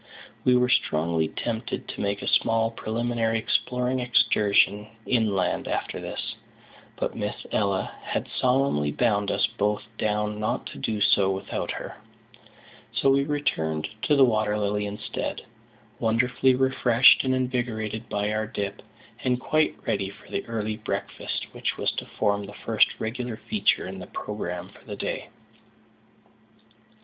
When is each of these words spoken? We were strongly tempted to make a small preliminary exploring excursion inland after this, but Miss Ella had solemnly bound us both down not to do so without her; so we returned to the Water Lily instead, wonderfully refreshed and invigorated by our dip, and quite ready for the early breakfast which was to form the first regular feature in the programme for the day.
We 0.43 0.55
were 0.55 0.67
strongly 0.67 1.27
tempted 1.27 1.87
to 1.87 2.01
make 2.01 2.23
a 2.23 2.27
small 2.27 2.71
preliminary 2.71 3.37
exploring 3.37 3.99
excursion 3.99 4.87
inland 5.05 5.67
after 5.67 5.99
this, 6.01 6.33
but 6.95 7.15
Miss 7.15 7.35
Ella 7.51 7.91
had 8.01 8.27
solemnly 8.39 8.91
bound 8.91 9.29
us 9.29 9.45
both 9.45 9.83
down 9.99 10.39
not 10.39 10.65
to 10.71 10.79
do 10.79 11.01
so 11.01 11.29
without 11.29 11.69
her; 11.69 11.97
so 12.91 13.11
we 13.11 13.25
returned 13.25 13.89
to 14.01 14.15
the 14.15 14.25
Water 14.25 14.57
Lily 14.57 14.87
instead, 14.87 15.43
wonderfully 15.99 16.55
refreshed 16.55 17.23
and 17.23 17.35
invigorated 17.35 18.09
by 18.09 18.33
our 18.33 18.47
dip, 18.47 18.81
and 19.23 19.39
quite 19.39 19.75
ready 19.85 20.09
for 20.09 20.31
the 20.31 20.43
early 20.47 20.77
breakfast 20.77 21.45
which 21.53 21.77
was 21.77 21.91
to 21.91 22.07
form 22.07 22.47
the 22.47 22.55
first 22.65 22.87
regular 22.99 23.37
feature 23.37 23.85
in 23.85 23.99
the 23.99 24.07
programme 24.07 24.69
for 24.69 24.83
the 24.83 24.95
day. 24.95 25.27